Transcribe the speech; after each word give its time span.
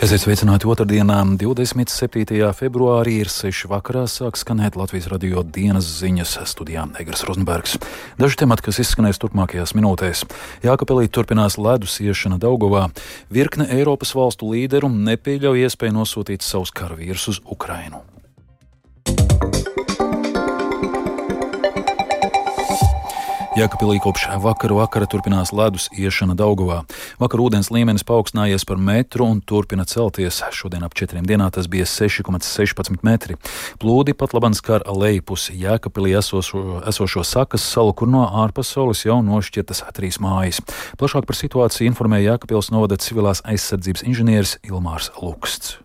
Esiet 0.00 0.22
sveicināti 0.22 0.64
otrdienā, 0.64 1.18
27. 1.36 2.38
februārī 2.56 3.18
ir 3.20 3.28
6. 3.28 3.66
vakarā 3.68 4.06
sāk 4.08 4.38
skanēt 4.40 4.78
Latvijas 4.80 5.10
radio 5.12 5.42
dienas 5.44 5.90
ziņas 5.98 6.38
studijā 6.48 6.86
Negras 6.88 7.20
Rozenbergs. 7.28 7.74
Daži 8.16 8.38
temati, 8.40 8.64
kas 8.64 8.80
izskanēs 8.80 9.20
turpmākajās 9.20 9.74
minūtēs. 9.76 10.22
Jākapelī 10.64 11.10
turpinās 11.12 11.58
ledus 11.60 11.98
iešana 12.00 12.40
Daugovā. 12.40 12.86
Virkne 13.28 13.68
Eiropas 13.76 14.14
valstu 14.16 14.48
līderu 14.54 14.88
nepieļauj 14.88 15.66
iespēju 15.66 15.98
nosūtīt 15.98 16.48
savus 16.48 16.72
karavīrus 16.72 17.28
uz 17.34 17.42
Ukrainu. 17.44 18.00
Jēkabīlī 23.60 23.98
kopš 24.00 24.22
vakara 24.40 24.76
vakara 24.78 25.04
turpinās 25.10 25.50
ledus 25.52 25.90
iešana 25.92 26.32
Daugavā. 26.38 26.78
Vakar 27.20 27.42
ūdens 27.44 27.68
līmenis 27.74 28.06
paaugstinājies 28.08 28.64
par 28.64 28.78
metru 28.80 29.26
un 29.28 29.42
turpina 29.44 29.84
celties. 29.84 30.38
Šodien 30.56 30.86
ap 30.86 30.96
četriem 30.96 31.26
dienām 31.28 31.52
tas 31.52 31.68
bija 31.68 31.84
6,16 31.84 33.04
metri. 33.04 33.36
Plūdi 33.82 34.14
pat 34.16 34.32
labam 34.32 34.56
skar 34.56 34.86
lejpusi 34.88 35.58
Jēkabīlī 35.60 36.14
esošo, 36.22 36.80
esošo 36.88 37.26
sakas 37.26 37.66
salu, 37.68 37.92
kur 37.92 38.08
no 38.08 38.24
ārpasaules 38.46 39.04
jau 39.04 39.20
nošķirtas 39.26 39.84
trīs 39.92 40.22
mājas. 40.24 40.62
Plašāk 40.96 41.28
par 41.28 41.36
situāciju 41.36 41.90
informēja 41.92 42.32
Jēkabīlas 42.38 42.72
novada 42.72 42.96
civilās 42.96 43.44
aizsardzības 43.44 44.08
inženieris 44.08 44.56
Ilmārs 44.64 45.12
Luksts. 45.20 45.76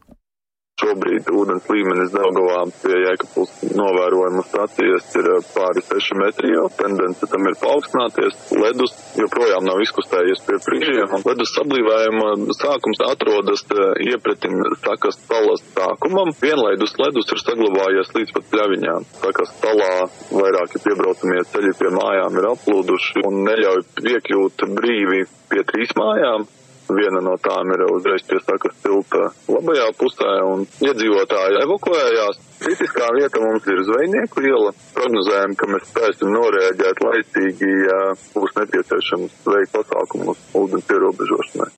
Šobrīd 0.75 1.29
ūdens 1.31 1.69
līmenis 1.71 2.09
Daugavā 2.11 2.65
pie 2.81 2.97
Jēkabūs 2.99 3.51
novērojuma 3.79 4.41
stācijas 4.43 5.05
ir 5.15 5.29
eh, 5.31 5.45
pāri 5.53 5.83
6 5.87 6.17
metri 6.19 6.49
jau. 6.51 6.65
Tendence 6.75 7.29
tam 7.31 7.47
ir 7.47 7.55
paaugstināties. 7.61 8.35
Ledus 8.59 8.91
joprojām 9.15 9.63
nav 9.63 9.79
izkustējies 9.85 10.43
pie 10.43 10.57
prīžiem. 10.65 11.13
Ledus 11.29 11.53
sablīvējuma 11.55 12.57
sākums 12.59 12.99
atrodas 13.07 13.63
eh, 13.71 13.85
iepretim 14.09 14.59
sakas 14.81 15.15
salas 15.21 15.63
sākumam. 15.69 16.33
Vienlaidus 16.43 16.97
ledus 16.99 17.31
ir 17.31 17.43
saglabājies 17.45 18.11
līdz 18.19 18.35
pat 18.35 18.51
pļaviņām. 18.51 19.07
Sakas 19.21 19.55
salā 19.61 19.93
vairāki 20.33 20.83
piebraucamie 20.89 21.47
ceļi 21.53 21.71
pie 21.79 21.95
mājām 21.95 22.35
ir 22.41 22.51
aplūduši 22.51 23.23
un 23.23 23.45
neļauj 23.47 23.87
piekļūt 24.03 24.67
brīvi 24.75 25.23
pie 25.55 25.63
trīs 25.71 25.95
mājām. 25.95 26.49
Viena 26.85 27.21
no 27.23 27.35
tām 27.41 27.71
ir 27.73 27.85
uzreiz 27.89 28.25
pie 28.27 28.37
sakas 28.43 28.75
tilta 28.83 29.29
labajā 29.49 29.87
pusē, 29.99 30.33
un 30.45 30.65
iedzīvotāji 30.85 31.61
evakuējās. 31.63 32.43
Kritiskā 32.65 33.07
vieta 33.17 33.41
mums 33.43 33.65
ir 33.69 33.81
zvejnieku 33.87 34.45
iela. 34.47 34.73
Prognozējam, 34.95 35.55
ka 35.59 35.69
mēs 35.71 35.89
spēsim 35.91 36.31
norēģēt 36.33 37.01
laicīgi, 37.07 37.71
ja 37.89 38.01
būs 38.35 38.55
nepieciešams 38.61 39.41
veikt 39.49 39.73
pasākumus 39.75 40.45
ūdens 40.61 40.93
ierobežošanai. 40.97 41.73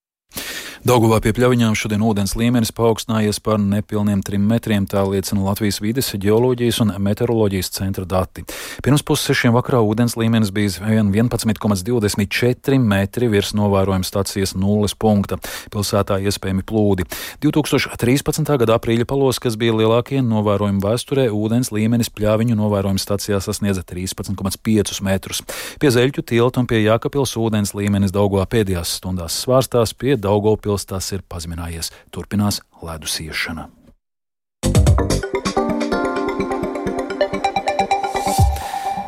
Dauguvā 0.85 1.17
pie 1.23 1.31
pļaviņām 1.33 1.73
šodien 1.73 2.03
ūdens 2.05 2.35
līmenis 2.37 2.69
paaugstinājies 2.77 3.39
par 3.41 3.57
nepilniem 3.57 4.19
trim 4.25 4.43
metriem, 4.45 4.85
tā 4.85 5.01
liecina 5.09 5.41
Latvijas 5.47 5.79
vides, 5.81 6.11
geoloģijas 6.13 6.77
un 6.83 6.93
meteoroloģijas 7.01 7.71
centra 7.73 8.05
dati. 8.05 8.43
Pirms 8.85 9.01
pussešiem 9.07 9.55
vakarā 9.55 9.79
ūdens 9.81 10.13
līmenis 10.19 10.51
bija 10.53 10.85
11,24 10.85 12.77
metri 12.77 13.29
virs 13.31 13.55
novērojuma 13.57 14.05
stācijas 14.05 14.53
nulles 14.53 14.93
punkta. 14.93 15.39
Pilsētā 15.73 16.19
iespējami 16.29 16.61
plūdi. 16.67 17.07
2013. 17.41 18.53
gada 18.61 18.77
aprīļa 18.77 19.09
palos, 19.09 19.41
kas 19.41 19.57
bija 19.57 19.73
lielākie 19.79 20.21
novērojumi 20.21 20.83
vēsturē, 20.85 21.25
ūdens 21.33 21.73
līmenis 21.73 22.13
pļaviņu 22.13 22.59
novērojuma 22.61 23.01
stācijā 23.01 23.41
sasniedza 23.41 23.81
13,5 23.81 25.01
metrus. 25.09 25.41
Pie 25.81 25.93
Zeļķu 25.97 26.21
tilta 26.27 26.61
un 26.61 26.69
pie 26.69 26.83
Jākapils 26.85 27.33
ūdens 27.41 27.73
līmenis 27.73 28.13
Dauguvā 28.13 28.45
pēdējās 28.51 28.97
stundās 29.01 29.41
svārstās 29.41 29.97
pie 29.97 30.15
Daugopils 30.21 30.66
Pils 30.67 30.83
tas 30.83 31.05
ir 31.15 31.21
pazeminājies, 31.31 31.93
turpinās 32.11 32.57
ledus 32.83 33.13
iešana. 33.23 33.69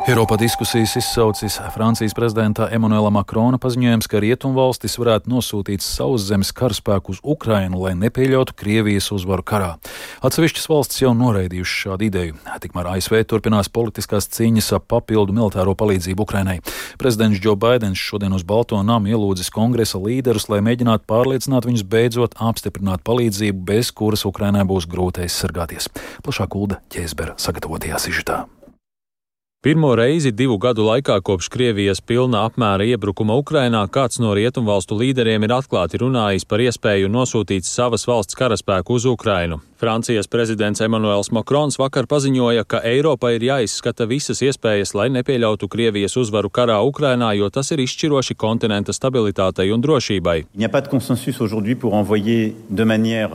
Eiropā 0.09 0.39
diskusijas 0.41 0.95
izsaucis 0.97 1.59
Francijas 1.73 2.15
prezidenta 2.17 2.65
Emanuela 2.73 3.11
Makrona 3.13 3.59
paziņojums, 3.61 4.07
ka 4.09 4.17
rietumvalstis 4.23 4.97
varētu 4.97 5.29
nosūtīt 5.29 5.85
savus 5.85 6.23
zemes 6.25 6.49
karaspēku 6.57 7.13
uz 7.13 7.19
Ukrainu, 7.21 7.83
lai 7.83 7.91
nepieļautu 7.99 8.55
Krievijas 8.57 9.11
uzvaru 9.13 9.45
karā. 9.45 9.69
Atsevišķas 10.25 10.65
valstis 10.71 11.03
jau 11.03 11.13
noraidījušas 11.13 11.83
šādu 11.85 12.09
ideju. 12.09 12.39
Tikmēr 12.65 12.89
ASV 12.95 13.21
turpinās 13.29 13.69
politiskās 13.69 14.31
cīņas 14.33 14.73
ap 14.79 14.89
papildu 14.89 15.35
militāro 15.37 15.77
palīdzību 15.77 16.25
Ukrainai. 16.25 16.59
Prezidents 16.97 17.45
Joe 17.45 17.53
Bidenis 17.53 18.01
šodien 18.01 18.33
uz 18.33 18.41
Balto 18.41 18.81
namu 18.81 19.13
ielūdzis 19.13 19.53
kongresa 19.53 20.01
līderus, 20.01 20.49
lai 20.49 20.63
mēģinātu 20.65 21.05
pārliecināt 21.05 21.69
viņus 21.69 21.85
beidzot 21.85 22.39
apstiprināt 22.41 23.05
palīdzību, 23.05 23.61
bez 23.61 23.93
kuras 23.93 24.25
Ukrainai 24.25 24.65
būs 24.65 24.89
grūti 24.89 25.27
aizsargāties. 25.27 25.93
Plašāk 26.25 26.57
Ulda 26.57 26.81
Ķēzbera 26.89 27.37
sagatavotajā 27.37 28.07
sižetā. 28.09 28.47
Pirmo 29.61 29.89
reizi 29.95 30.31
divu 30.31 30.55
gadu 30.63 30.85
laikā 30.87 31.17
kopš 31.27 31.49
Krievijas 31.51 31.99
pilna 31.99 32.45
apmēra 32.47 32.85
iebrukuma 32.93 33.35
Ukrainā 33.41 33.81
kāds 33.91 34.21
no 34.23 34.31
rietumvalstu 34.37 34.95
līderiem 35.01 35.43
ir 35.43 35.53
atklāti 35.57 35.99
runājis 35.99 36.47
par 36.47 36.63
iespēju 36.63 37.11
nosūtīt 37.11 37.67
savas 37.67 38.07
valsts 38.07 38.39
karaspēku 38.39 38.95
uz 38.95 39.09
Ukrainu. 39.11 39.59
Francijas 39.79 40.27
prezidents 40.27 40.81
Emmanuels 40.83 41.29
Makrons 41.31 41.77
vakar 41.79 42.03
paziņoja, 42.11 42.65
ka 42.67 42.81
Eiropa 42.83 43.29
ir 43.31 43.45
jāizskata 43.47 44.03
visas 44.09 44.41
iespējas, 44.43 44.91
lai 44.91 45.07
nepieļautu 45.15 45.69
Krievijas 45.71 46.17
uzvaru 46.19 46.51
karā 46.51 46.81
Ukrainā, 46.83 47.29
jo 47.39 47.47
tas 47.47 47.71
ir 47.71 47.79
izšķiroši 47.85 48.35
kontinenta 48.35 48.91
stabilitātei 48.91 49.69
un 49.71 49.79
drošībai. 49.79 50.35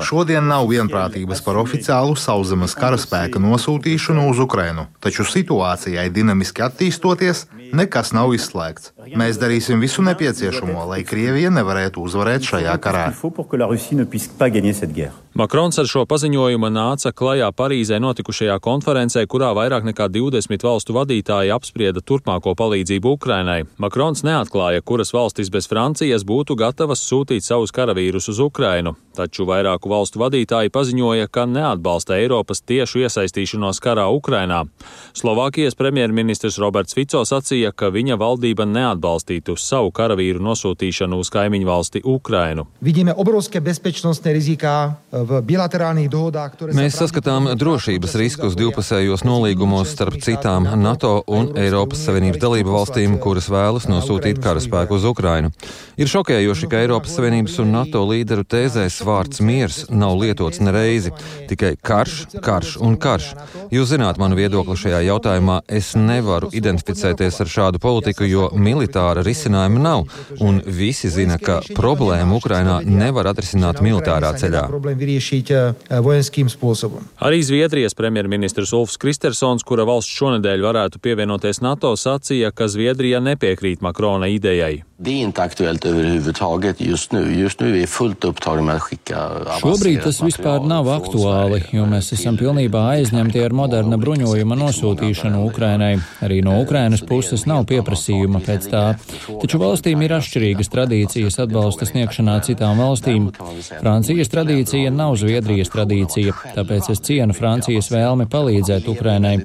Šodien 0.04 0.52
nav 0.52 0.68
vienprātības 0.68 1.40
par 1.48 1.62
oficiālu 1.64 2.18
sauszemes 2.20 2.76
karaspēka 2.76 3.40
nosūtīšanu 3.40 4.28
uz 4.34 4.44
Ukrainu, 4.44 4.84
taču 5.00 5.24
situācijai 5.24 6.10
dinamiski 6.12 6.66
attīstoties, 6.68 7.46
nekas 7.72 8.12
nav 8.12 8.36
izslēgts. 8.36 8.93
Mēs 9.12 9.36
darīsim 9.40 9.82
visu 9.84 10.02
nepieciešamo, 10.06 10.86
lai 10.88 11.02
Krievija 11.04 11.50
nevarētu 11.52 12.00
uzvarēt 12.00 12.46
šajā 12.48 12.76
karā. 12.80 13.04
Makrons 15.34 15.80
ar 15.82 15.88
šo 15.90 16.04
paziņojumu 16.06 16.68
nāca 16.70 17.10
klajā 17.10 17.48
Parīzē 17.58 17.96
notikušajā 17.98 18.54
konferencē, 18.62 19.24
kurā 19.26 19.48
vairāk 19.58 19.82
nekā 19.88 20.06
20 20.14 20.62
valstu 20.62 20.94
vadītāji 20.94 21.50
apsprieda 21.50 21.98
turpmāko 22.06 22.52
palīdzību 22.54 23.16
Ukrainai. 23.16 23.64
Makrons 23.82 24.22
neatklāja, 24.22 24.84
kuras 24.86 25.10
valstis 25.10 25.50
bez 25.50 25.66
Francijas 25.66 26.22
būtu 26.22 26.54
gatavas 26.60 27.02
sūtīt 27.02 27.42
savus 27.42 27.74
karavīrus 27.74 28.30
uz 28.30 28.38
Ukrainu, 28.44 28.94
taču 29.18 29.42
vairāku 29.48 29.90
valstu 29.90 30.22
vadītāji 30.22 30.70
paziņoja, 30.70 31.26
ka 31.26 31.48
neatbalsta 31.50 32.20
Eiropas 32.20 32.62
tiešu 32.62 33.02
iesaistīšanos 33.02 33.82
karā 33.82 34.06
Ukrainā. 34.14 34.62
Slovākijas 35.18 35.74
premjerministrs 35.74 36.60
Roberts 36.62 36.94
Fico 36.94 37.24
sacīja, 37.26 37.74
ka 37.74 37.90
viņa 37.90 38.20
valdība 38.22 38.70
neatbalstītu 38.94 39.56
savu 39.58 39.92
karavīru 39.94 40.42
nosūtīšanu 40.42 41.18
uz 41.18 41.30
kaimiņu 41.34 41.68
valsti 41.68 42.02
Ukrainu. 42.04 42.66
Rizika 44.34 44.94
Mēs 46.74 46.98
saskatām 46.98 47.50
drošības 47.58 48.14
riskus 48.20 48.56
divpusējos 48.58 49.24
nolīgumos 49.26 49.92
starp 49.94 50.18
citām 50.22 50.68
NATO 50.80 51.22
un 51.26 51.52
Eiropas 51.58 52.04
Savienības 52.06 52.40
dalību 52.42 52.74
valstīm, 52.74 53.18
kuras 53.22 53.48
vēlas 53.52 53.88
nosūtīt 53.90 54.40
karaspēku 54.42 54.98
uz 54.98 55.06
Ukrainu. 55.08 55.50
Ir 55.96 56.10
šokējoši, 56.10 56.68
ka 56.70 56.82
Eiropas 56.82 57.14
Savienības 57.16 57.58
un 57.62 57.72
NATO 57.74 58.04
līderu 58.08 58.44
tēzēs 58.44 59.00
vārds 59.06 59.42
miers 59.44 59.84
nav 59.90 60.16
lietots 60.20 60.60
nereizi, 60.64 61.12
tikai 61.50 61.74
karš, 61.82 62.40
karš 62.44 62.76
un 62.82 62.98
karš. 63.00 63.32
Jūs 63.74 63.92
zināt 63.94 64.18
manu 64.22 64.38
viedokli 64.38 64.76
šajā 64.78 65.04
jautājumā. 65.08 65.60
Es 65.68 65.94
nevaru 65.98 66.50
identificēties 66.54 67.40
ar 67.44 67.50
šādu 67.50 67.80
politiku, 67.82 68.26
jo 68.28 68.50
militāra 68.84 69.22
risinājuma 69.24 69.80
nav, 69.80 70.04
un 70.40 70.60
visi 70.66 71.08
zina, 71.08 71.38
ka 71.38 71.60
problēmu 71.74 72.38
Ukrainā 72.38 72.80
nevar 72.84 73.30
atrisināt 73.32 73.80
militārā 73.80 74.34
ceļā. 74.36 74.68
Arī 77.24 77.42
Zviedrijas 77.42 77.94
premjerministrs 77.94 78.72
Ulfs 78.76 78.98
Kristersons, 79.00 79.64
kura 79.64 79.84
valsts 79.88 80.14
šonadēļ 80.20 80.64
varētu 80.64 81.00
pievienoties 81.00 81.62
NATO, 81.64 81.94
sacīja, 81.96 82.52
ka 82.52 82.68
Zviedrija 82.68 83.20
nepiekrīt 83.24 83.80
Makrona 83.84 84.28
idejai. 84.28 84.84
Det 84.96 85.10
är 85.10 85.22
inte 85.22 85.42
aktuellt 85.42 85.84
överhuvudtaget 85.84 86.80
just 86.80 87.12
nu. 87.12 87.40
Just 87.40 87.60
nu 87.60 87.68
är 87.68 87.72
vi 87.72 87.86
fullt 87.86 88.24
upptagna 88.24 88.62
med 88.62 88.74
att 88.74 88.82
skicka 88.82 89.30
Šobrīd 89.60 90.02
tas 90.04 90.20
vispār 90.22 90.62
nav 90.62 90.86
aktuāli, 90.86 91.58
jo 91.74 91.82
mēs 91.90 92.12
esam 92.14 92.36
pilnībā 92.38 92.78
aizņemti 92.92 93.42
ar 93.42 93.54
moderna 93.58 93.98
bruņojuma 93.98 94.54
nosūtīšanu 94.60 95.40
Ukrainai. 95.48 95.96
Arī 96.22 96.38
no 96.46 96.60
Ukrainas 96.62 97.02
puses 97.02 97.42
nav 97.50 97.64
pieprasījuma 97.66 98.38
pēc 98.46 98.68
tā. 98.70 98.84
Taču 99.42 99.58
valstīm 99.58 100.04
ir 100.06 100.14
atšķirīgas 100.14 100.70
tradīcijas 100.70 101.40
atbalsta 101.42 101.90
sniegšanā 101.90 102.38
citām 102.46 102.78
valstīm. 102.78 103.32
Francijas 103.80 104.30
tradīcija 104.30 104.94
nav 104.94 105.16
Zviedrijas 105.18 105.74
tradīcija, 105.74 106.36
tāpēc 106.54 106.92
es 106.94 107.02
cienu 107.02 107.34
Francijas 107.34 107.90
vēlmi 107.90 108.28
palīdzēt 108.30 108.86
Ukrainai. 108.94 109.40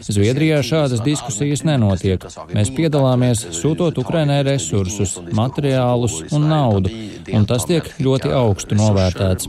Zviedrijā 0.00 0.64
šādas 0.64 1.04
diskusijas 1.04 1.66
nenotiek. 1.68 2.24
Mēs 2.56 2.72
piedalāmies 2.72 3.46
sūtot 3.60 4.00
Ukrainai 4.00 4.40
resursus 4.48 4.93
resursus, 4.94 5.34
materiālus 5.34 6.16
un 6.32 6.46
naudu, 6.48 6.90
un 7.34 7.46
tas 7.48 7.66
tiek 7.68 7.86
ļoti 8.02 8.30
augstu 8.34 8.76
novērtēts. 8.78 9.48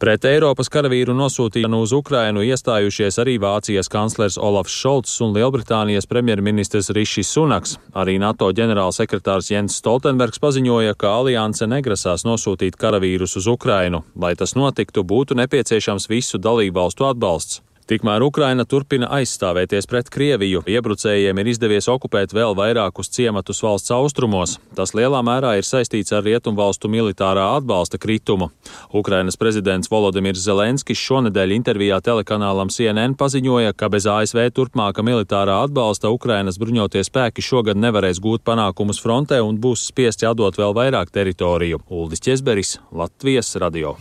Pret 0.00 0.26
Eiropas 0.30 0.70
karavīru 0.72 1.14
nosūtīšanu 1.16 1.80
uz 1.84 1.94
Ukrainu 1.96 2.44
iestājušies 2.46 3.20
arī 3.22 3.36
Vācijas 3.42 3.90
kanclers 3.92 4.38
Olafs 4.38 4.74
Šolts 4.74 5.16
un 5.24 5.34
Lielbritānijas 5.36 6.08
premjerministrs 6.10 6.92
Rišis 6.96 7.32
Sunaks. 7.34 7.78
Arī 7.94 8.18
NATO 8.22 8.50
ģenerālsekretārs 8.56 9.50
Jens 9.52 9.80
Stoltenbergs 9.80 10.42
paziņoja, 10.42 10.96
ka 10.98 11.16
alianse 11.20 11.68
negrasās 11.70 12.26
nosūtīt 12.28 12.78
karavīrus 12.80 13.36
uz 13.40 13.50
Ukrainu. 13.50 14.04
Lai 14.16 14.34
tas 14.38 14.56
notiktu, 14.58 15.04
būtu 15.04 15.38
nepieciešams 15.38 16.08
visu 16.10 16.38
dalībvalstu 16.38 17.08
atbalsts. 17.10 17.62
Tikmēr 17.90 18.22
Ukraina 18.22 18.62
turpina 18.70 19.08
aizstāvēties 19.16 19.88
pret 19.90 20.06
Krieviju. 20.14 20.60
Iebrucējiem 20.70 21.40
ir 21.42 21.48
izdevies 21.50 21.88
okupēt 21.90 22.30
vēl 22.30 22.54
vairākus 22.54 23.10
ciematus 23.10 23.64
valsts 23.66 23.90
austrumos. 23.96 24.52
Tas 24.78 24.94
lielā 24.94 25.18
mērā 25.26 25.56
ir 25.58 25.66
saistīts 25.66 26.14
ar 26.14 26.22
rietumvalstu 26.22 26.86
militārā 26.86 27.48
atbalsta 27.56 27.98
kritumu. 27.98 28.52
Ukrainas 28.94 29.34
prezidents 29.40 29.90
Volodimirs 29.90 30.44
Zelenskis 30.46 31.02
šonedēļ 31.02 31.56
intervijā 31.58 31.98
telekanālam 31.98 32.70
CNN 32.70 33.18
paziņoja, 33.18 33.74
ka 33.74 33.90
bez 33.90 34.06
ASV 34.06 34.52
turpmāka 34.54 35.02
militārā 35.02 35.58
atbalsta 35.66 36.14
Ukrainas 36.14 36.62
bruņotie 36.62 37.02
spēki 37.10 37.42
šogad 37.42 37.74
nevarēs 37.74 38.22
gūt 38.22 38.46
panākumus 38.46 39.02
frontē 39.02 39.42
un 39.42 39.58
būs 39.58 39.88
spiesti 39.90 40.30
atdot 40.30 40.62
vēl 40.62 40.78
vairāk 40.78 41.10
teritoriju. 41.10 41.82
Uldis 41.90 42.22
Česberis, 42.22 42.78
Latvijas 42.94 43.56
radio. 43.58 43.98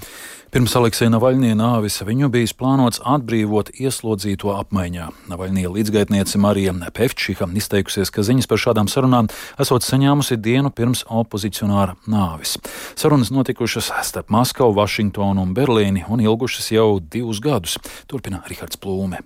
Pirms 0.49 0.73
Aleksija 0.73 1.11
Navaļņie 1.13 1.51
nāvis 1.53 1.99
viņu 2.01 2.31
bijis 2.33 2.55
plānots 2.57 3.03
atbrīvot 3.05 3.69
ieslodzīto 3.77 4.55
apmaiņā. 4.57 5.05
Navaļņie 5.29 5.69
līdzgaitniece 5.75 6.41
Marija 6.41 6.73
Pevčiha 6.95 7.45
izteikusies, 7.53 8.09
ka 8.09 8.25
ziņas 8.25 8.49
par 8.49 8.57
šādām 8.63 8.89
sarunām 8.89 9.29
esot 9.61 9.85
saņēmusi 9.85 10.39
dienu 10.41 10.73
pirms 10.73 11.05
opozicionāra 11.05 11.93
nāvis. 12.09 12.57
Sarunas 12.97 13.29
notikušas 13.29 13.91
starp 14.09 14.33
Maskavu, 14.33 14.73
Vašingtonu 14.73 15.45
un 15.45 15.53
Berlīni 15.53 16.07
un 16.09 16.25
ilgušas 16.25 16.71
jau 16.73 16.95
divus 16.97 17.43
gadus. 17.45 17.77
Turpina 18.09 18.41
Rihards 18.49 18.81
Plūme. 18.81 19.21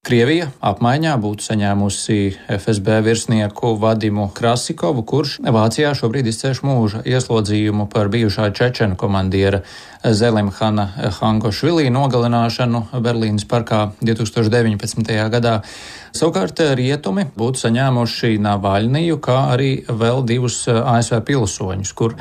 Krievija 0.00 0.46
apmaiņā 0.64 1.10
būtu 1.20 1.44
saņēmusi 1.44 2.14
FSB 2.54 2.94
virsnieku 3.04 3.74
Vadimu 3.82 4.30
Krasikovu, 4.32 5.02
kurš 5.04 5.34
Vācijā 5.44 5.90
šobrīd 5.98 6.30
izcēš 6.30 6.62
mūža 6.64 7.02
ieslodzījumu 7.04 7.84
par 7.92 8.08
bijušā 8.08 8.46
čečena 8.56 8.96
komandiera 8.96 9.60
Zelimhana 10.00 10.86
Hangošvilī 11.18 11.92
nogalināšanu 11.92 12.80
Berlīnas 12.96 13.44
parkā 13.50 13.82
2019. 14.00 15.12
gadā. 15.36 15.58
Savukārt 16.16 16.64
rietumi 16.80 17.26
būtu 17.36 17.66
saņēmuši 17.66 18.38
Navaļniju, 18.40 19.20
kā 19.20 19.36
arī 19.52 19.74
vēl 19.84 20.24
divus 20.24 20.62
ASV 20.70 21.20
pilsoņus, 21.28 21.92
kur 21.92 22.16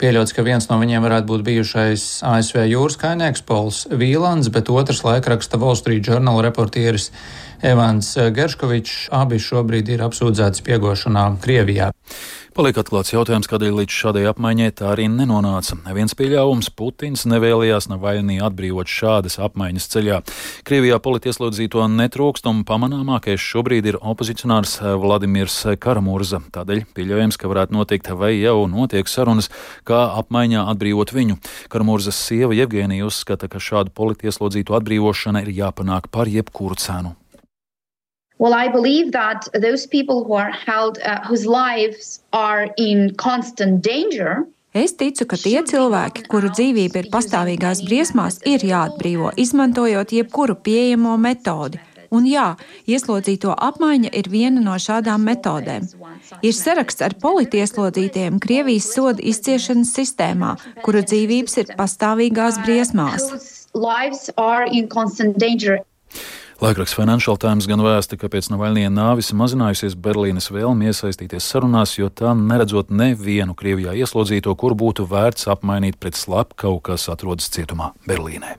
Pieļauts, 0.00 0.32
ka 0.32 0.40
viens 0.40 0.64
no 0.70 0.78
viņiem 0.80 1.02
varētu 1.04 1.28
būt 1.28 1.42
bijušais 1.44 2.02
ASV 2.24 2.62
jūras 2.70 2.96
kainieks 3.02 3.42
Pols 3.44 3.82
Vīlans, 3.92 4.48
bet 4.48 4.70
otrs 4.72 5.02
laikraksta 5.04 5.60
Wall 5.60 5.76
Street 5.76 6.08
Journal 6.08 6.40
reportieris 6.46 7.10
Evans 7.62 8.14
Gerškovičs. 8.16 9.08
Abi 9.12 9.40
šobrīd 9.42 9.88
ir 9.92 10.04
apsūdzēti 10.06 10.62
spiegošanā 10.62 11.26
Krievijā. 11.44 11.90
Paliek 12.50 12.80
atklāts 12.80 13.12
jautājums, 13.12 13.46
kādēļ 13.46 13.76
līdz 13.78 13.94
šādai 13.94 14.22
apmaiņai 14.26 14.72
tā 14.80 14.88
arī 14.90 15.04
nenonāca. 15.08 15.76
Neviens 15.84 16.16
pieļāvums 16.18 16.72
Putins 16.74 17.22
nevēlējās 17.30 17.86
Navaļnī 17.92 18.40
atbrīvot 18.42 18.90
šādas 18.90 19.38
apmaiņas 19.46 19.86
ceļā. 19.92 20.18
Krievijā 20.66 20.98
politieslodzīto 21.04 21.86
netrūkst 21.94 22.48
un 22.50 22.64
pamanāmākais 22.66 23.38
šobrīd 23.44 23.92
ir 23.92 24.00
opozicionārs 24.02 24.80
Vladimirs 24.82 25.60
Karamurza. 25.80 26.42
Tādēļ 26.50 26.82
pieļaujams, 26.98 27.38
ka 27.38 27.52
varētu 27.52 27.78
notikt 27.78 28.10
vai 28.18 28.34
jau 28.40 28.66
notiek 28.72 29.08
sarunas, 29.08 29.48
kā 29.86 30.02
apmaiņā 30.18 30.66
atbrīvot 30.74 31.14
viņu. 31.14 31.38
Karamurzas 31.70 32.18
sieva 32.18 32.58
Jevgēnija 32.58 33.06
uzskata, 33.06 33.48
ka 33.52 33.62
šādu 33.62 33.94
politieslodzīto 33.94 34.74
atbrīvošana 34.80 35.46
ir 35.46 35.54
jāpanāk 35.62 36.10
par 36.10 36.28
jebkuru 36.28 36.76
cenu. 36.82 37.14
Well, 38.40 38.54
I 38.54 38.68
believe 38.68 39.12
that 39.12 39.48
those 39.52 39.86
people 39.86 40.24
who 40.24 40.32
are 40.32 40.50
held, 40.50 40.98
uh, 41.04 41.20
whose 41.28 41.44
lives 41.44 42.20
are 42.32 42.72
in 42.78 43.14
constant 43.16 43.82
danger, 43.84 44.46
Es 44.72 44.92
ticu, 44.94 45.24
ka 45.26 45.34
tie 45.34 45.64
cilvēki, 45.66 46.28
kuru 46.30 46.46
dzīvība 46.54 47.00
ir 47.00 47.08
pastāvīgās 47.10 47.80
briesmās, 47.82 48.36
ir 48.46 48.62
jāatbrīvo, 48.62 49.32
izmantojot 49.34 50.12
jebkuru 50.14 50.54
pieejamo 50.54 51.16
metodi. 51.18 51.80
Un 52.14 52.28
jā, 52.30 52.52
ieslodzīto 52.86 53.50
apmaiņa 53.68 54.12
ir 54.14 54.30
viena 54.30 54.62
no 54.62 54.76
šādām 54.78 55.26
metodēm. 55.26 55.88
Ir 56.46 56.54
saraksts 56.54 57.02
ar 57.02 57.16
politieslodzītiem 57.22 58.38
Krievijas 58.42 58.92
soda 58.94 59.18
izciešanas 59.32 59.90
sistēmā, 59.98 60.54
kuru 60.86 61.02
dzīvības 61.02 61.58
ir 61.64 61.74
pastāvīgās 61.74 62.62
briesmās. 62.62 63.26
Laikraksts 66.60 66.92
Financial 66.92 67.38
Times 67.40 67.64
gan 67.64 67.80
vēsta, 67.80 68.18
ka 68.20 68.28
pēc 68.28 68.50
Navaļnija 68.52 68.90
nāvis 68.92 69.30
mazinājusies 69.32 69.94
Berlīnes 69.96 70.50
vēlme 70.52 70.90
iesaistīties 70.90 71.46
sarunās, 71.48 71.94
jo 71.96 72.10
tā 72.12 72.34
neredzot 72.36 72.92
nevienu 72.92 73.56
Krievijā 73.56 73.96
ieslodzīto, 73.96 74.52
kur 74.60 74.76
būtu 74.76 75.08
vērts 75.08 75.48
apmainīt 75.48 75.96
pret 75.96 76.20
slepkavu, 76.20 76.82
kas 76.84 77.08
atrodas 77.08 77.48
cietumā 77.54 77.94
Berlīnē. 78.04 78.58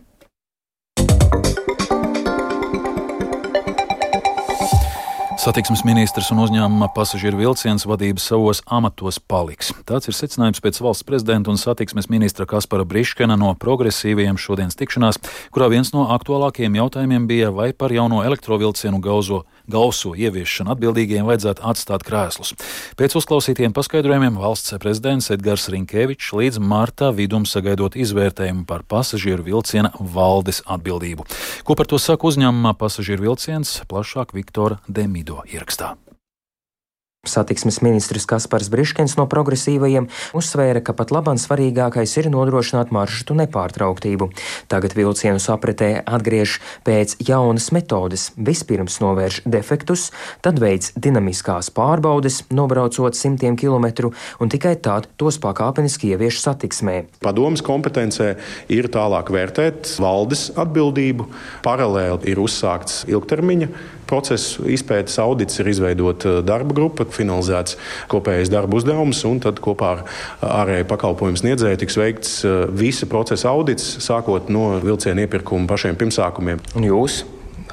Satiksmes 5.52 5.82
ministrs 5.84 6.30
un 6.32 6.40
uzņēmuma 6.46 6.88
pasažieru 6.96 7.42
vilciens 7.42 7.84
vadības 7.84 8.24
savos 8.30 8.62
amatos 8.72 9.18
paliks. 9.20 9.74
Tāds 9.84 10.08
ir 10.08 10.16
secinājums 10.16 10.64
pēc 10.64 10.78
valsts 10.80 11.04
prezidenta 11.04 11.52
un 11.52 11.60
satiksmes 11.60 12.08
ministra 12.08 12.46
Kaspara 12.48 12.86
Briškena 12.88 13.36
no 13.36 13.50
progresīvajiem 13.60 14.40
šodienas 14.40 14.80
tikšanās, 14.80 15.20
kurā 15.52 15.68
viens 15.74 15.92
no 15.92 16.06
aktuālākajiem 16.16 16.78
jautājumiem 16.80 17.28
bija, 17.28 17.52
vai 17.52 17.74
par 17.76 17.92
jauno 17.92 18.22
elektrovilcienu 18.24 19.04
gauzo 19.04 19.42
gauso 19.72 20.14
ieviešanu 20.18 20.76
atbildīgiem 20.76 21.28
vajadzētu 21.30 21.66
atstāt 21.72 22.06
krēslus. 22.08 22.54
Pēc 23.00 23.16
uzklausītiem 23.20 23.74
paskaidrojumiem 23.76 24.38
valsts 24.42 24.76
prezidents 24.84 25.32
Edgars 25.34 25.70
Rinkevičs 25.72 26.34
līdz 26.38 26.62
martā 26.62 27.12
vidum 27.16 27.48
sagaidot 27.50 27.98
izvērtējumu 28.00 28.68
par 28.70 28.84
pasažieru 28.84 29.48
vilciena 29.48 29.94
valdes 30.00 30.62
atbildību. 30.68 31.28
Ko 31.66 31.80
par 31.80 31.90
to 31.90 32.02
saka 32.02 32.30
uzņēmumā 32.30 32.76
pasažieru 32.80 33.32
vilciens 33.32 33.80
plašāk 33.90 34.36
Viktora 34.38 34.82
Demido 34.88 35.42
ierakstā. 35.50 35.96
Satiksmes 37.22 37.84
ministrs 37.86 38.24
Kaspars 38.26 38.66
Briškens 38.74 39.14
no 39.14 39.28
progresīvajiem 39.30 40.08
uzsvēra, 40.34 40.80
ka 40.82 40.96
pat 40.98 41.12
labam 41.14 41.38
svarīgākais 41.38 42.16
ir 42.18 42.32
nodrošināt 42.34 42.90
maršrutu 42.90 43.36
nepārtrauktību. 43.38 44.32
Tagad 44.74 44.96
vilcienus 44.98 45.46
apretē 45.54 45.92
atgriež 46.02 46.56
pēc 46.82 47.14
jaunas 47.22 47.70
metodes. 47.78 48.32
Vispirms 48.42 48.98
novērš 49.06 49.44
defektus, 49.46 50.08
tad 50.42 50.58
veids 50.66 50.96
dinamiskās 50.98 51.70
pārbaudes, 51.78 52.42
nobraucot 52.50 53.14
simtiem 53.14 53.54
kilometru, 53.54 54.16
un 54.42 54.50
tikai 54.50 54.74
tad 54.82 55.06
tos 55.22 55.38
pakāpeniski 55.46 56.16
ievieš 56.16 56.42
satiksmē. 56.42 57.04
Padomas 57.22 57.62
kompetencē 57.62 58.34
ir 58.74 58.90
tālāk 58.90 59.30
vērtēt 59.30 59.94
valdes 60.02 60.50
atbildību. 60.58 61.30
Paralēli 61.62 62.34
ir 62.34 62.42
uzsākts 62.42 63.04
ilgtermiņa 63.14 64.01
procesu 64.12 64.68
izpētes 64.72 65.18
audits, 65.24 65.60
ir 65.62 65.72
izveidota 65.72 66.40
darba 66.46 66.76
grupa 66.78 67.08
finalizēts 67.10 67.78
kopējais 68.12 68.52
darba 68.52 68.80
uzdevums, 68.80 69.24
un 69.30 69.42
tad 69.44 69.62
kopā 69.64 69.92
ar 69.96 70.06
ārēju 70.62 70.90
pakalpojumu 70.92 71.42
sniedzēju 71.42 71.82
tiks 71.82 72.00
veikts 72.00 72.40
uh, 72.46 72.64
visa 72.68 73.10
procesa 73.10 73.52
audits, 73.54 73.98
sākot 74.04 74.52
no 74.54 74.74
vilciena 74.84 75.26
iepirkuma 75.26 75.70
pašiem 75.72 76.00
pirmsākumiem. 76.00 76.64
Un 76.76 76.92
jūs? 76.92 77.24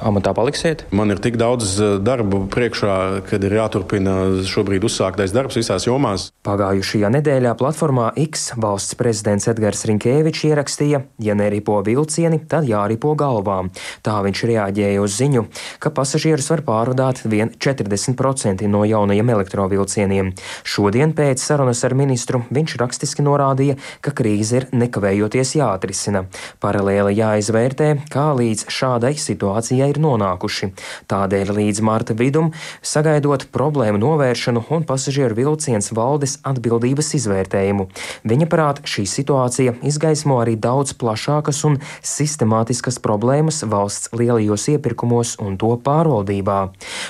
Amatā 0.05 0.33
paliksiet? 0.37 0.85
Man 0.95 1.11
ir 1.13 1.19
tik 1.21 1.37
daudz 1.39 1.75
eh, 1.79 1.97
darba 2.03 2.41
priekšā, 2.51 2.95
kad 3.29 3.43
ir 3.45 3.55
jāturpina 3.59 4.15
šobrīd 4.47 4.85
uzsāktais 4.87 5.33
darbs 5.35 5.59
visās 5.59 5.87
jomās. 5.87 6.29
Pagājušajā 6.47 7.11
nedēļā 7.17 7.53
platformā 7.59 8.09
X 8.19 8.53
valsts 8.59 8.97
prezidents 8.99 9.49
Edgars 9.51 9.85
Rinkēvičs 9.89 10.45
ierakstīja, 10.49 11.01
ja 11.23 11.35
neripo 11.37 11.79
vilcieni, 11.85 12.41
tad 12.49 12.67
jāripo 12.69 13.13
galvām. 13.19 13.71
Tā 14.05 14.19
viņš 14.25 14.43
reaģēja 14.49 15.03
uz 15.03 15.17
ziņu, 15.19 15.45
ka 15.83 15.91
pasažierus 15.95 16.49
var 16.53 16.63
pārvadāt 16.67 17.23
vien 17.29 17.53
40% 17.57 18.65
no 18.71 18.85
jaunajiem 18.87 19.33
elektrovilcieniem. 19.35 20.33
Šodien 20.63 21.13
pēc 21.17 21.43
sarunas 21.43 21.83
ar 21.87 21.97
ministru 21.97 22.43
viņš 22.49 22.77
rakstiski 22.81 23.25
norādīja, 23.25 23.77
ka 24.05 24.13
krīze 24.15 24.61
ir 24.61 24.69
nekavējoties 24.73 25.55
jāatrisina. 25.59 26.25
Paralēli 26.63 27.17
jāizvērtē, 27.19 27.91
kā 28.13 28.29
līdz 28.37 28.67
šādai 28.73 29.15
situācijai 29.19 29.88
ir 29.89 29.99
nonākuši. 30.01 30.71
Tādēļ 31.11 31.53
līdz 31.57 31.81
marta 31.85 32.15
vidum, 32.17 32.51
sagaidot 32.81 33.47
problēmu 33.53 34.01
novēršanu 34.01 34.65
un 34.69 34.85
pasažieru 34.87 35.37
vilciens 35.37 35.91
valdes 35.95 36.37
atbildības 36.47 37.13
izvērtējumu. 37.19 37.87
Viņa 38.29 38.49
prāt 38.51 38.81
šī 38.87 39.05
situācija 39.09 39.75
izgaismo 39.89 40.39
arī 40.41 40.55
daudz 40.59 40.93
plašākas 40.99 41.63
un 41.67 41.79
sistemātiskas 42.05 42.99
problēmas 43.03 43.63
valsts 43.69 44.13
lielajos 44.15 44.67
iepirkumos 44.75 45.35
un 45.43 45.57
to 45.59 45.73
pārvaldībā. 45.85 46.59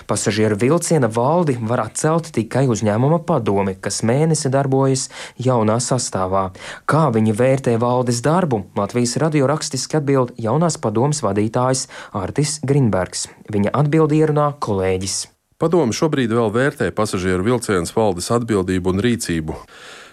Pasažieru 0.09 0.57
vilciena 0.59 1.09
valdi 1.11 1.57
var 1.61 1.85
atcelt 1.87 2.31
tikai 2.35 2.65
uzņēmuma 2.71 3.21
padomi, 3.27 3.75
kas 3.79 4.01
mēnesi 4.07 4.51
darbojas 4.53 5.07
jaunā 5.39 5.79
sastāvā. 5.83 6.49
Kā 6.89 7.07
viņi 7.13 7.35
vērtē 7.35 7.75
valdes 7.81 8.21
darbu, 8.25 8.63
Latvijas 8.79 9.17
radio 9.21 9.47
rakstiski 9.49 9.99
atbild 9.99 10.33
jaunās 10.39 10.79
padomas 10.81 11.23
vadītājs 11.25 11.87
Artis 12.15 12.59
Grinbergs. 12.69 13.27
Viņa 13.49 13.73
atbildi 13.81 14.21
ierunā 14.21 14.51
kolēģis. 14.61 15.23
Padomu 15.59 15.91
šobrīd 15.91 16.31
vēl 16.31 16.53
vērtē 16.55 16.91
pasažieru 16.95 17.43
vilciens 17.43 17.91
valdes 17.91 18.29
atbildību 18.31 18.93
un 18.93 19.01
rīcību. 19.03 19.57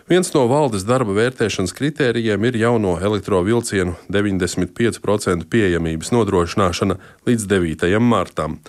Viens 0.06 0.28
no 0.34 0.44
valdes 0.46 0.84
darba 0.86 1.16
vērtēšanas 1.16 1.74
kritērijiem 1.74 2.44
ir 2.46 2.58
jauno 2.60 2.92
elektrovilcienu 3.02 3.96
95% 4.10 5.48
pieejamības 5.50 6.12
nodrošināšana 6.14 6.98
līdz 7.26 7.46
9. 7.50 7.86
martam. 8.02 8.60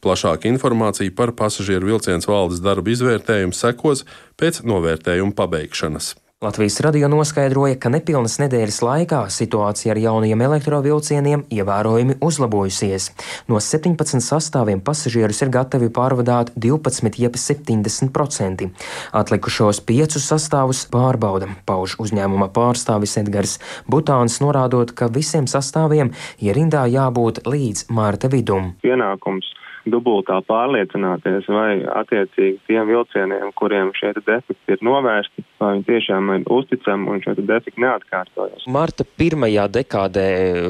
Plašāka 0.00 0.48
informācija 0.48 1.12
par 1.16 1.32
pasažieru 1.36 1.92
vilciens 1.92 2.28
valdes 2.28 2.64
darba 2.64 2.92
izvērtējumu 2.96 3.56
sekos 3.56 4.06
pēc 4.40 4.64
novērtējuma 4.64 5.36
pabeigšanas. 5.36 6.14
Latvijas 6.44 6.80
radio 6.84 7.08
noskaidroja, 7.08 7.78
ka 7.80 7.88
nepilnas 7.88 8.34
nedēļas 8.36 8.82
laikā 8.84 9.22
situācija 9.32 9.94
ar 9.94 10.00
jaunajiem 10.02 10.42
elektrovilcieniem 10.44 11.44
ievērojami 11.48 12.18
uzlabojusies. 12.20 13.06
No 13.48 13.56
17 13.56 14.20
sastāviem 14.20 14.82
pasažierus 14.84 15.40
ir 15.40 15.54
gatavi 15.54 15.88
pārvadāt 15.96 16.52
12, 16.60 17.16
jeb 17.24 17.40
70%. 17.40 18.68
Atlikušos 19.16 19.80
piecus 19.88 20.28
sastāvus 20.28 20.84
pārbauda, 20.92 21.48
pauž 21.64 21.96
uzņēmuma 22.04 22.52
pārstāvis 22.52 23.16
Edgars 23.24 23.56
Butāns, 23.88 24.36
norādot, 24.44 24.92
ka 24.92 25.08
visiem 25.08 25.48
sastāviem 25.48 26.12
ierindā 26.36 26.84
jābūt 26.84 27.46
līdz 27.48 27.88
mārta 27.88 28.28
vidum. 28.28 28.74
Pienākums 28.84 29.56
dubultā 29.92 30.38
pārliecināties, 30.46 31.48
vai 31.52 31.80
attiecīgi 32.02 32.60
tiem 32.68 32.88
vilcieniem, 32.90 33.50
kuriem 33.58 33.92
šie 33.96 34.12
defekti 34.18 34.76
ir 34.76 34.84
novērsti, 34.86 35.44
vai 35.60 35.74
viņi 35.76 35.86
tiešām 35.90 36.32
ir 36.36 36.46
uzticami 36.58 37.12
un 37.12 37.22
šie 37.24 37.36
defekti 37.40 37.84
neatkārtojas. 37.84 38.66
Marta 38.72 39.06
pirmajā 39.18 39.68
dekādē 39.80 40.28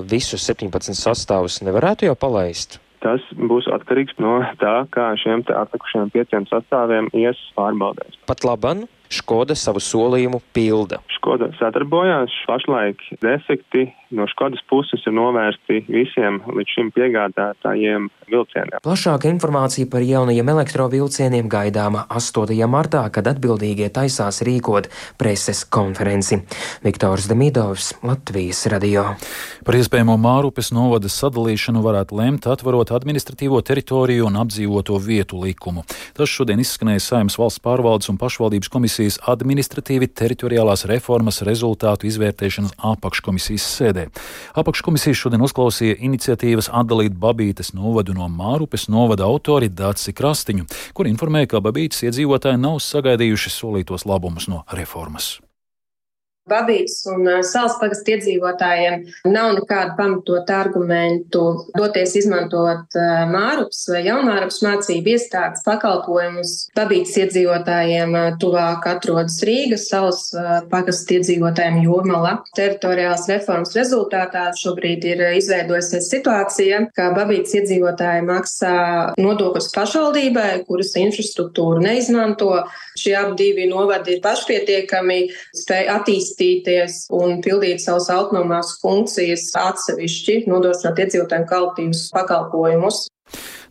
visus 0.08 0.46
17 0.48 0.96
sastāvus 0.98 1.62
nevarētu 1.66 2.10
jau 2.10 2.16
palaist. 2.18 2.80
Tas 3.04 3.22
būs 3.36 3.68
atkarīgs 3.70 4.16
no 4.22 4.40
tā, 4.58 4.76
kā 4.90 5.12
šiem 5.20 5.44
atlikušajiem 5.46 6.12
pieciem 6.14 6.46
sastāviem 6.50 7.10
ies 7.14 7.38
pārbaudēs. 7.58 8.16
Pat 8.26 8.42
labam 8.46 8.86
Škoda 9.12 9.54
savu 9.54 9.80
solījumu 9.82 10.40
pilda. 10.54 11.00
Škoda 11.16 11.50
sadarbojās. 11.58 12.32
Pašlaik 12.46 13.02
defekti 13.22 13.86
no 14.10 14.26
Škodas 14.30 14.62
puses 14.70 15.02
ir 15.06 15.14
novērsti 15.14 15.82
visiem 15.90 16.38
līdz 16.46 16.74
šim 16.74 16.90
piegādātājiem 16.94 18.08
vilcieniem. 18.30 18.80
Plašāka 18.84 19.30
informācija 19.30 19.88
par 19.90 20.04
jaunajiem 20.06 20.50
elektrovilcieniem 20.54 21.50
gaidāma 21.50 22.04
8. 22.10 22.54
martā, 22.70 23.04
kad 23.14 23.26
atbildīgie 23.30 23.88
taisās 23.94 24.42
rīkot 24.46 24.90
preses 25.18 25.64
konferenci. 25.64 26.40
Viktors 26.86 27.26
Demidovs, 27.30 27.92
Latvijas 28.06 28.64
radio. 28.70 29.08
Par 29.66 29.78
iespējamo 29.78 30.14
Mārupes 30.22 30.72
novada 30.74 31.10
sadalīšanu 31.10 31.82
varētu 31.82 32.20
lemt 32.20 32.46
atverot 32.50 32.94
administratīvo 32.94 33.62
teritoriju 33.66 34.28
un 34.30 34.38
apdzīvoto 34.42 34.98
vietu 35.02 35.42
likumu. 35.42 35.86
Tas 36.14 36.30
šodien 36.30 36.62
izskanēja 36.62 37.02
Saimnes 37.02 37.38
valsts 37.38 37.62
pārvaldes 37.64 38.10
un 38.12 38.20
pašvaldības 38.20 38.70
komisijas 38.72 38.95
administratīvi 39.04 40.08
teritoriālās 40.16 40.86
reformas 40.90 41.42
rezultātu 41.46 42.08
izvērtēšanas 42.10 42.76
apakškomisijas 42.90 43.66
sēdē. 43.78 44.06
Apakškomisija 44.58 45.20
šodien 45.22 45.44
uzklausīja 45.46 45.98
iniciatīvas 46.08 46.72
atdalīt 46.72 47.14
Babītes 47.14 47.74
novadu 47.76 48.16
no 48.16 48.28
Mārupes 48.32 48.88
novada 48.92 49.28
autori 49.28 49.68
Dāci 49.68 50.14
Krastiņu, 50.16 50.66
kur 50.96 51.10
informēja, 51.10 51.54
ka 51.54 51.64
Babītes 51.64 52.02
iedzīvotāji 52.08 52.62
nav 52.62 52.80
sagaidījuši 52.82 53.52
solītos 53.60 54.08
labumus 54.08 54.48
no 54.50 54.64
reformas. 54.72 55.36
Babītas 56.46 57.00
un 57.10 57.26
salas 57.42 57.74
pagastu 57.80 58.12
iedzīvotājiem 58.14 59.00
nav 59.34 59.56
nekādu 59.56 59.96
pamatotu 59.98 60.54
argumentu 60.54 61.40
doties 61.74 62.12
izmantot 62.20 62.94
mārupas 63.32 63.80
vai 63.90 64.04
jaunmārupas 64.06 64.60
mācību 64.62 65.10
iestādes 65.16 65.64
pakalpojumus. 65.66 66.52
Babītas 66.78 67.16
iedzīvotājiem 67.24 68.14
tuvāk 68.38 68.86
atrodas 68.92 69.40
Rīgas 69.48 69.88
salas 69.90 70.20
pagastu 70.70 71.18
iedzīvotājiem 71.18 71.80
Jūrmala. 71.82 72.36
Teritoriālās 72.54 73.26
reformas 73.32 73.74
rezultātā 73.74 74.44
šobrīd 74.60 75.02
ir 75.10 75.24
izveidojusies 75.40 76.12
situācija, 76.14 76.84
ka 76.94 77.10
Babītas 77.18 77.58
iedzīvotāji 77.58 78.22
maksā 78.30 78.76
nodokļus 79.18 79.72
pašvaldībai, 79.74 80.62
kuras 80.70 80.94
infrastruktūru 81.02 81.82
neizmanto. 81.82 82.52
Šie 82.96 83.12
abi 83.18 83.34
divi 83.36 83.66
novadi 83.68 84.14
ir 84.14 84.22
pašpietiekami, 84.24 85.18
spēj 85.58 85.90
attīstīt 85.98 86.35
attīstīties 86.36 87.08
un 87.16 87.40
pildīt 87.40 87.80
savas 87.80 88.10
autonomās 88.12 88.76
funkcijas 88.82 89.54
atsevišķi, 89.56 90.44
nodrošināt 90.50 91.00
iedzīvotājiem 91.00 91.46
kvalitīvus 91.48 92.10
pakalpojumus. 92.12 93.06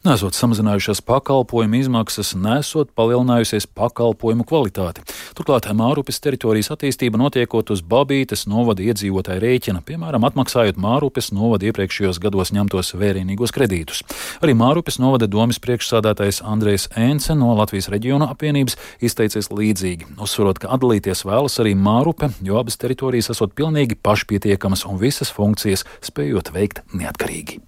Nesot 0.05 0.35
samazinājušās 0.37 0.99
pakalpojumu 1.01 1.79
izmaksas, 1.79 2.35
nesot 2.37 2.91
palielinājusies 2.93 3.65
pakalpojumu 3.73 4.45
kvalitāte. 4.45 5.01
Turklāt 5.33 5.65
Mārupes 5.73 6.21
teritorijas 6.21 6.69
attīstība 6.75 7.17
notiekot 7.17 7.71
uz 7.73 7.81
Babītes 7.81 8.45
novada 8.45 8.85
iedzīvotāju 8.85 9.41
rēķina, 9.41 9.81
piemēram, 9.87 10.27
atmaksājot 10.29 10.77
Mārupes 10.77 11.31
novada 11.33 11.65
iepriekšējos 11.71 12.21
gados 12.21 12.53
ņemtos 12.53 12.93
vērienīgos 13.01 13.55
kredītus. 13.57 14.03
Arī 14.45 14.53
Mārupes 14.53 15.01
novada 15.01 15.25
domas 15.25 15.57
priekšsādātais 15.65 16.43
Andrejs 16.45 16.91
Ence 16.93 17.33
no 17.33 17.55
Latvijas 17.57 17.89
reģiona 17.89 18.29
apvienības 18.37 18.77
izteicies 19.01 19.49
līdzīgi, 19.49 20.13
uzsverot, 20.21 20.61
ka 20.61 20.69
atdalīties 20.77 21.25
vēlas 21.25 21.57
arī 21.65 21.73
Mārupe, 21.73 22.29
jo 22.45 22.61
abas 22.61 22.77
teritorijas 22.77 23.33
esot 23.33 23.57
pilnīgi 23.57 23.97
pašpietiekamas 23.97 24.85
un 24.85 25.01
visas 25.01 25.33
funkcijas 25.33 25.87
spējot 26.05 26.53
veikt 26.53 26.85
neatkarīgi. 26.93 27.63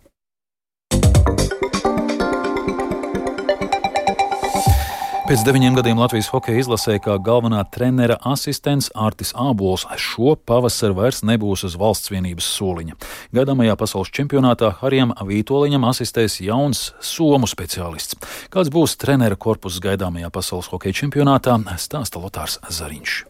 Pēc 5.28 5.42
deviņiem 5.44 5.76
gadiem 5.76 6.00
Latvijas 6.00 6.30
hokeja 6.32 6.62
izlasē 6.62 6.94
kā 7.04 7.18
galvenā 7.20 7.60
trenera 7.68 8.16
asistents 8.32 8.88
Artis 8.96 9.34
Ābols 9.36 9.84
šo 10.00 10.38
pavasaru 10.40 10.96
vairs 11.02 11.20
nebūs 11.28 11.66
uz 11.68 11.76
valsts 11.76 12.14
vienības 12.14 12.48
soliņa. 12.56 12.96
Gaidāmajā 13.36 13.76
pasaules 13.76 14.16
čempionātā 14.16 14.72
Harijam 14.80 15.12
Vītoliņam 15.20 15.84
asistēs 15.92 16.40
jauns 16.48 16.94
somu 17.04 17.52
speciālists. 17.52 18.16
Kāds 18.54 18.72
būs 18.72 18.96
trenera 19.04 19.36
korpuss 19.36 19.84
gaidāmajā 19.84 20.32
pasaules 20.32 20.72
hokeja 20.72 21.04
čempionātā, 21.04 21.60
stāsta 21.76 22.24
Lotārs 22.24 22.62
Zariņš. 22.72 23.26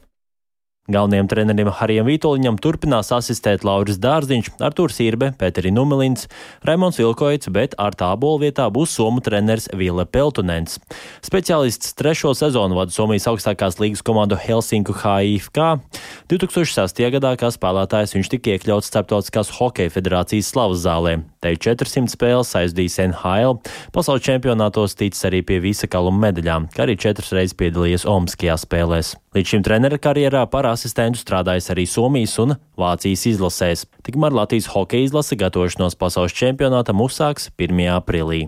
Galvenajam 0.87 1.27
trenerim 1.27 1.67
Harijam 1.75 2.05
Vitoļņam 2.07 2.57
turpinās 2.63 3.09
asistēt 3.11 3.65
Lauris 3.67 3.97
Dārziņš, 3.99 4.53
Artūrs 4.63 5.01
Irbe, 5.03 5.33
Pēteri 5.35 5.67
Numelins, 5.75 6.29
Raimons 6.63 6.95
Vilkoits, 7.01 7.49
bet 7.51 7.75
ar 7.75 7.91
tā 7.99 8.13
bolu 8.15 8.45
vietā 8.45 8.69
būs 8.71 8.93
somu 8.95 9.19
treneris 9.19 9.67
Ville 9.75 10.05
Peltunens. 10.07 10.77
Speciālists 11.27 11.91
trešo 11.99 12.31
sezonu 12.39 12.79
vada 12.79 12.95
Somijas 12.95 13.27
augstākās 13.27 13.81
līgas 13.83 14.05
komandu 14.07 14.39
Helsinku 14.39 14.95
HIFK. 15.01 15.59
2006. 16.31 17.03
gadā 17.17 17.33
kā 17.35 17.51
spēlētājs 17.51 18.15
viņš 18.15 18.31
tika 18.37 18.55
iekļauts 18.55 18.87
Starptautiskās 18.87 19.51
hokeja 19.59 19.91
federācijas 19.91 20.53
slavas 20.55 20.85
zālē. 20.87 21.17
Te 21.43 21.51
400 21.51 22.15
spēles 22.15 22.55
aizdījis 22.63 22.97
NHL, 23.09 23.59
pasaules 23.91 24.23
čempionātos 24.23 24.95
ticis 24.95 25.27
arī 25.27 25.43
pie 25.43 25.59
visa 25.61 25.91
kaluma 25.91 26.29
medaļām, 26.29 26.71
kā 26.71 26.87
arī 26.87 26.95
četras 26.95 27.35
reizes 27.35 27.59
piedalījies 27.59 28.07
Omskajā 28.07 28.55
spēlēs. 28.63 29.17
Līdz 29.37 29.51
šim 29.51 29.61
trenera 29.67 29.99
karjerā 30.01 30.47
par 30.49 30.65
asistentu 30.77 31.19
strādājis 31.19 31.71
arī 31.73 31.87
Somijas 31.89 32.37
un 32.43 32.55
Vācijas 32.77 33.25
izlasēs. 33.33 33.87
Tikmēr 34.05 34.37
Latvijas 34.37 34.69
hokeja 34.71 35.09
izlase 35.09 35.39
gatavošanos 35.39 35.97
pasaules 35.99 36.37
čempionātam 36.37 37.01
uzsāks 37.03 37.49
1. 37.57 37.89
aprīlī. 37.97 38.45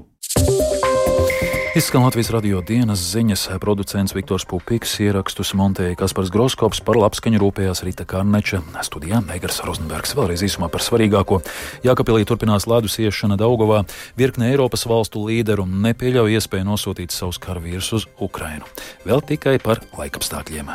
Izskan 1.77 2.01
Latvijas 2.01 2.31
radio 2.33 2.63
dienas 2.65 2.99
ziņas, 3.11 3.43
producents 3.61 4.15
Viktors 4.17 4.43
Pupiks, 4.49 4.95
ierakstus 5.05 5.51
montēja 5.53 5.99
Kaspars 6.01 6.31
Groskops, 6.33 6.81
par 6.81 6.97
labskaņu 6.97 7.39
rūpējās 7.43 7.83
Rīta 7.85 8.07
Karneča, 8.09 8.63
studijā 8.83 9.21
Negars 9.27 9.61
Rozenbergs. 9.67 10.15
Vēlreiz 10.17 10.41
īsumā 10.47 10.71
par 10.73 10.81
svarīgāko. 10.81 11.43
Jākapilī 11.85 12.25
turpinās 12.25 12.65
ledus 12.65 12.97
iešana 12.97 13.37
Daugovā, 13.37 13.83
virkne 14.17 14.49
Eiropas 14.49 14.87
valstu 14.89 15.21
līderu 15.29 15.67
nepieļauj 15.69 16.39
iespēju 16.39 16.71
nosūtīt 16.71 17.13
savus 17.13 17.37
karavīrus 17.45 17.93
uz 18.01 18.09
Ukrainu. 18.17 18.65
Vēl 19.05 19.21
tikai 19.29 19.59
par 19.61 19.85
laikapstākļiem. 19.93 20.73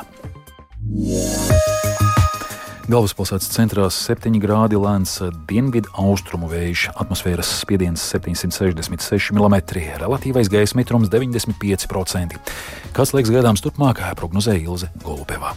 Galvaspilsētas 2.84 3.48
centrā 3.48 3.86
7 3.88 4.36
grādi 4.42 4.76
lēns 4.76 5.16
dienvidu 5.48 5.88
austrumu 5.98 6.50
vējš, 6.52 6.90
atmosfēras 7.00 7.52
spiediens 7.62 8.04
766 8.12 9.32
mm, 9.32 9.56
relatīvais 10.04 10.52
gaisa 10.52 10.76
mitrums 10.76 11.08
95%. 11.12 12.36
Kas 12.94 13.16
liekas 13.16 13.32
gaidāms 13.32 13.64
turpmāk, 13.64 14.04
prognozēja 14.20 14.66
Ilze 14.68 14.92
Golubevā. 15.00 15.56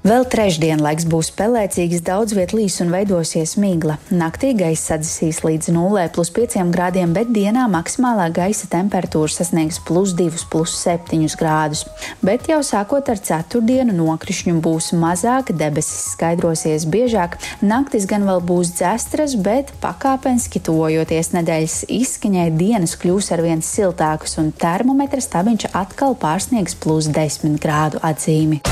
Vēl 0.00 0.22
trešdien 0.32 0.80
laiks 0.80 1.04
būs 1.04 1.28
pelēcīgs, 1.36 2.00
daudz 2.00 2.32
viet 2.32 2.54
līs 2.56 2.78
un 2.80 2.88
veidosies 2.88 3.52
migla. 3.60 3.98
Naktī 4.08 4.54
gaisa 4.56 4.94
sadzisīs 4.94 5.42
līdz 5.44 5.68
0,5 5.76 6.70
grādiem, 6.72 7.10
bet 7.12 7.28
dienā 7.34 7.66
maksimālā 7.68 8.30
gaisa 8.32 8.64
temperatūra 8.72 9.28
sasniegs 9.28 9.76
plus 9.84 10.14
2, 10.16 10.46
plus 10.48 10.72
7 10.80 11.28
grādus. 11.36 11.82
Bet 12.24 12.48
jau 12.48 12.62
sākot 12.64 13.10
ar 13.12 13.20
ceturtdienu 13.20 13.92
nokrišņu 13.98 14.54
būs 14.64 14.94
mazāk, 14.96 15.52
debesis 15.52 16.14
skaidrosies 16.14 16.88
biežāk, 16.88 17.36
naktis 17.60 18.08
gan 18.08 18.24
vēl 18.24 18.40
būs 18.40 18.72
dzestras, 18.78 19.36
bet 19.36 19.74
pakāpeniski 19.84 20.64
tuvojoties 20.64 21.34
nedēļas 21.36 21.76
izskaņai 22.00 22.48
dienas 22.56 22.96
kļūs 22.96 23.28
arvien 23.36 23.60
siltākas 23.60 24.40
un 24.40 24.48
termometra 24.64 25.20
stabiņš 25.20 25.74
atkal 25.76 26.16
pārsniegs 26.16 26.80
plus 26.80 27.12
10 27.12 27.60
grādu 27.60 28.00
atzīmi. 28.00 28.64